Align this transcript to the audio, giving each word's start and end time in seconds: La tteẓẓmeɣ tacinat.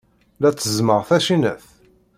La 0.41 0.49
tteẓẓmeɣ 0.51 0.99
tacinat. 1.07 1.63